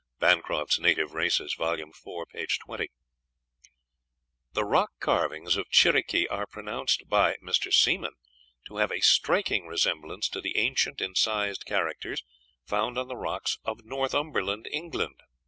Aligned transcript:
(Bancroft's 0.17 0.79
Native 0.79 1.13
Races," 1.13 1.53
vol. 1.53 1.79
iv., 1.79 1.93
p. 2.33 2.47
20.) 2.65 2.89
The 4.53 4.65
rock 4.65 4.89
carvings 4.99 5.57
of 5.57 5.69
Chiriqui 5.69 6.25
are 6.27 6.47
pronounced 6.47 7.07
by 7.07 7.35
Mr. 7.35 7.71
Seemann 7.71 8.15
to 8.65 8.77
have 8.77 8.91
a 8.91 9.01
striking 9.01 9.67
resemblance 9.67 10.27
to 10.29 10.41
the 10.41 10.57
ancient 10.57 11.01
incised 11.01 11.65
characters 11.67 12.23
found 12.65 12.97
on 12.97 13.09
the 13.09 13.15
rocks 13.15 13.59
of 13.63 13.85
Northumberland, 13.85 14.67
England. 14.71 15.21